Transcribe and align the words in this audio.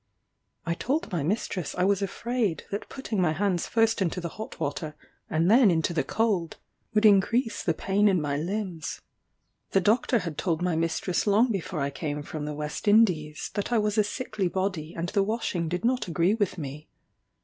I 0.65 0.73
told 0.73 1.11
my 1.11 1.21
mistress 1.21 1.75
I 1.77 1.83
was 1.83 2.01
afraid 2.01 2.63
that 2.71 2.89
putting 2.89 3.21
my 3.21 3.33
hands 3.33 3.67
first 3.67 4.01
into 4.01 4.19
the 4.19 4.29
hot 4.29 4.59
water 4.59 4.95
and 5.29 5.45
then 5.47 5.69
into 5.69 5.93
the 5.93 6.03
cold, 6.03 6.57
would 6.95 7.05
increase 7.05 7.61
the 7.61 7.75
pain 7.75 8.07
in 8.07 8.19
my 8.19 8.35
limbs. 8.35 9.01
The 9.73 9.79
doctor 9.81 10.17
had 10.17 10.39
told 10.39 10.59
my 10.59 10.75
mistress 10.75 11.27
long 11.27 11.51
before 11.51 11.81
I 11.81 11.91
came 11.91 12.23
from 12.23 12.45
the 12.45 12.55
West 12.55 12.87
Indies, 12.87 13.51
that 13.53 13.71
I 13.71 13.77
was 13.77 13.95
a 13.95 14.03
sickly 14.03 14.47
body 14.47 14.95
and 14.95 15.09
the 15.09 15.21
washing 15.21 15.69
did 15.69 15.85
not 15.85 16.07
agree 16.07 16.33
with 16.33 16.57
me. 16.57 16.87